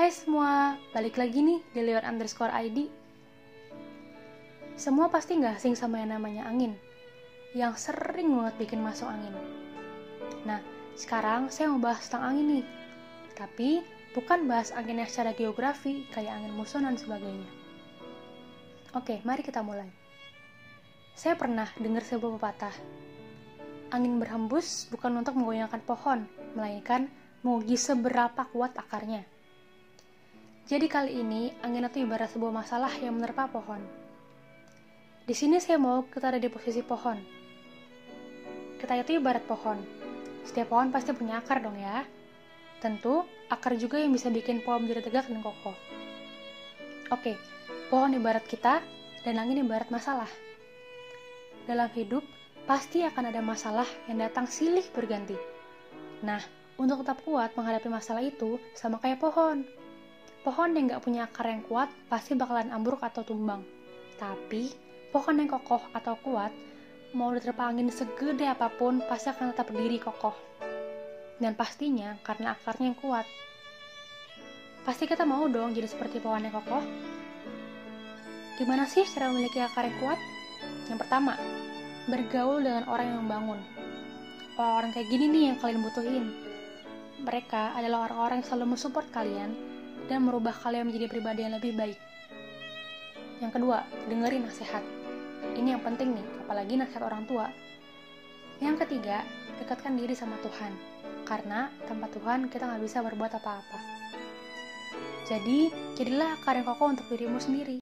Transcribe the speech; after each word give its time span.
Hai 0.00 0.16
semua, 0.16 0.80
balik 0.96 1.20
lagi 1.20 1.44
nih 1.44 1.60
di 1.76 1.84
Leon 1.84 2.00
underscore 2.00 2.48
ID. 2.48 2.88
Semua 4.72 5.12
pasti 5.12 5.36
nggak 5.36 5.60
asing 5.60 5.76
sama 5.76 6.00
yang 6.00 6.16
namanya 6.16 6.48
angin, 6.48 6.72
yang 7.52 7.76
sering 7.76 8.32
banget 8.32 8.64
bikin 8.64 8.80
masuk 8.80 9.04
angin. 9.04 9.36
Nah, 10.48 10.64
sekarang 10.96 11.52
saya 11.52 11.68
mau 11.68 11.84
bahas 11.84 12.08
tentang 12.08 12.32
angin 12.32 12.46
nih. 12.48 12.64
Tapi, 13.36 13.84
bukan 14.16 14.48
bahas 14.48 14.72
angin 14.72 15.04
yang 15.04 15.10
secara 15.12 15.36
geografi, 15.36 16.08
kayak 16.16 16.32
angin 16.32 16.56
muson 16.56 16.88
dan 16.88 16.96
sebagainya. 16.96 17.52
Oke, 18.96 19.20
mari 19.20 19.44
kita 19.44 19.60
mulai. 19.60 19.92
Saya 21.12 21.36
pernah 21.36 21.68
dengar 21.76 22.08
sebuah 22.08 22.40
pepatah. 22.40 22.76
Angin 23.92 24.16
berhembus 24.16 24.88
bukan 24.88 25.20
untuk 25.20 25.36
menggoyangkan 25.36 25.84
pohon, 25.84 26.24
melainkan 26.56 27.12
menguji 27.44 27.76
seberapa 27.76 28.48
kuat 28.48 28.80
akarnya. 28.80 29.39
Jadi 30.70 30.86
kali 30.86 31.18
ini, 31.18 31.50
angin 31.66 31.82
itu 31.82 32.06
ibarat 32.06 32.30
sebuah 32.30 32.54
masalah 32.54 32.94
yang 33.02 33.18
menerpa 33.18 33.50
pohon. 33.50 33.82
Di 35.26 35.34
sini 35.34 35.58
saya 35.58 35.82
mau 35.82 36.06
kita 36.06 36.30
ada 36.30 36.38
di 36.38 36.46
posisi 36.46 36.78
pohon. 36.86 37.18
Kita 38.78 38.94
itu 38.94 39.18
ibarat 39.18 39.42
pohon. 39.50 39.82
Setiap 40.46 40.70
pohon 40.70 40.94
pasti 40.94 41.10
punya 41.10 41.42
akar 41.42 41.58
dong 41.58 41.74
ya. 41.74 42.06
Tentu, 42.78 43.26
akar 43.50 43.74
juga 43.82 43.98
yang 43.98 44.14
bisa 44.14 44.30
bikin 44.30 44.62
pohon 44.62 44.86
menjadi 44.86 45.10
tegak 45.10 45.26
dan 45.26 45.42
kokoh. 45.42 45.74
Oke, 47.10 47.34
pohon 47.90 48.14
ibarat 48.14 48.46
kita, 48.46 48.78
dan 49.26 49.42
angin 49.42 49.66
ibarat 49.66 49.90
masalah. 49.90 50.30
Dalam 51.66 51.90
hidup, 51.98 52.22
pasti 52.70 53.02
akan 53.02 53.34
ada 53.34 53.42
masalah 53.42 53.90
yang 54.06 54.22
datang 54.22 54.46
silih 54.46 54.86
berganti. 54.94 55.34
Nah, 56.22 56.38
untuk 56.78 57.02
tetap 57.02 57.26
kuat 57.26 57.58
menghadapi 57.58 57.90
masalah 57.90 58.22
itu, 58.22 58.62
sama 58.78 59.02
kayak 59.02 59.18
pohon 59.18 59.66
Pohon 60.40 60.72
yang 60.72 60.88
gak 60.88 61.04
punya 61.04 61.28
akar 61.28 61.52
yang 61.52 61.60
kuat 61.68 61.92
pasti 62.08 62.32
bakalan 62.32 62.72
ambruk 62.72 63.04
atau 63.04 63.20
tumbang. 63.20 63.60
Tapi, 64.16 64.72
pohon 65.12 65.36
yang 65.36 65.52
kokoh 65.52 65.84
atau 65.92 66.16
kuat, 66.16 66.48
mau 67.12 67.28
diterpa 67.28 67.68
angin 67.68 67.92
segede 67.92 68.48
apa 68.48 68.72
pun, 68.72 69.04
pasti 69.04 69.28
akan 69.28 69.52
tetap 69.52 69.68
berdiri 69.68 70.00
kokoh. 70.00 70.32
Dan 71.36 71.52
pastinya 71.52 72.16
karena 72.24 72.56
akarnya 72.56 72.88
yang 72.88 72.96
kuat. 72.96 73.28
Pasti 74.80 75.04
kita 75.04 75.28
mau 75.28 75.44
dong 75.44 75.76
jadi 75.76 75.84
seperti 75.84 76.24
pohon 76.24 76.40
yang 76.40 76.56
kokoh. 76.56 76.84
Gimana 78.56 78.88
sih 78.88 79.04
cara 79.12 79.28
memiliki 79.28 79.60
akar 79.60 79.92
yang 79.92 79.98
kuat? 80.00 80.20
Yang 80.88 81.04
pertama, 81.04 81.36
bergaul 82.08 82.64
dengan 82.64 82.88
orang 82.88 83.12
yang 83.12 83.20
membangun. 83.28 83.60
Orang-orang 84.56 84.96
kayak 84.96 85.08
gini 85.12 85.24
nih 85.28 85.42
yang 85.52 85.56
kalian 85.60 85.84
butuhin. 85.84 86.24
Mereka 87.28 87.76
adalah 87.76 88.08
orang-orang 88.08 88.40
yang 88.40 88.48
selalu 88.48 88.66
mensupport 88.72 89.08
kalian 89.12 89.70
dan 90.10 90.26
merubah 90.26 90.50
kalian 90.50 90.90
menjadi 90.90 91.06
pribadi 91.06 91.46
yang 91.46 91.54
lebih 91.54 91.78
baik. 91.78 91.98
Yang 93.38 93.52
kedua, 93.54 93.86
dengerin 94.10 94.42
nasihat. 94.42 94.82
Ini 95.54 95.78
yang 95.78 95.82
penting 95.86 96.18
nih, 96.18 96.26
apalagi 96.42 96.74
nasihat 96.74 97.06
orang 97.06 97.30
tua. 97.30 97.46
Yang 98.58 98.82
ketiga, 98.84 99.22
dekatkan 99.62 99.94
diri 99.94 100.18
sama 100.18 100.34
Tuhan. 100.42 100.74
Karena 101.22 101.70
tanpa 101.86 102.10
Tuhan 102.10 102.50
kita 102.50 102.66
nggak 102.66 102.82
bisa 102.82 103.06
berbuat 103.06 103.38
apa-apa. 103.38 103.78
Jadi, 105.30 105.70
jadilah 105.94 106.34
akar 106.42 106.58
yang 106.58 106.66
kokoh 106.66 106.90
untuk 106.90 107.06
dirimu 107.06 107.38
sendiri. 107.38 107.78